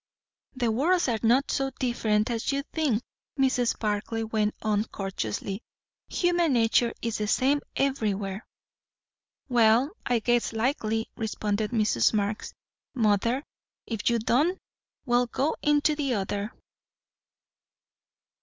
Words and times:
"The 0.55 0.71
worlds 0.71 1.07
are 1.09 1.19
not 1.21 1.51
so 1.51 1.69
different 1.79 2.31
as 2.31 2.51
you 2.51 2.63
think," 2.73 3.03
Mrs. 3.39 3.77
Barclay 3.77 4.23
went 4.23 4.55
on 4.63 4.85
courteously. 4.85 5.61
"Human 6.07 6.53
nature 6.53 6.91
is 7.03 7.19
the 7.19 7.27
same 7.27 7.61
everywhere." 7.75 8.43
"Well, 9.47 9.91
I 10.03 10.17
guess 10.17 10.53
likely," 10.53 11.11
responded 11.15 11.69
Mrs. 11.69 12.13
Marx. 12.15 12.51
"Mother, 12.95 13.43
if 13.85 14.09
you've 14.09 14.21
done, 14.25 14.57
we'll 15.05 15.27
go 15.27 15.55
into 15.61 15.95
the 15.95 16.15
other." 16.15 16.51